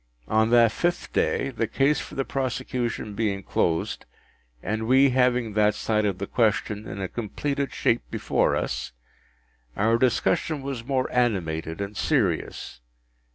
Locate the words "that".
0.49-0.71, 5.53-5.75